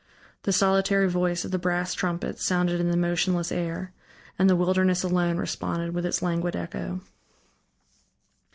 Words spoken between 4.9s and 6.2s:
alone responded with